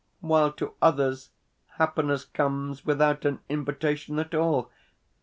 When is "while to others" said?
0.21-1.29